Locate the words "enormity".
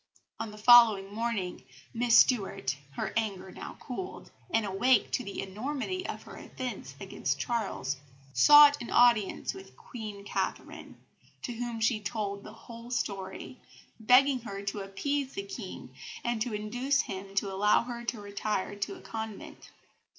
5.43-6.07